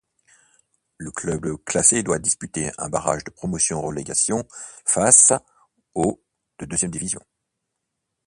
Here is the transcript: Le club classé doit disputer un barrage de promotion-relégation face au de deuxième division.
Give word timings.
Le 0.97 1.11
club 1.11 1.57
classé 1.63 2.01
doit 2.01 2.17
disputer 2.17 2.71
un 2.79 2.89
barrage 2.89 3.23
de 3.23 3.29
promotion-relégation 3.29 4.47
face 4.83 5.31
au 5.93 6.19
de 6.57 6.65
deuxième 6.65 6.89
division. 6.89 7.21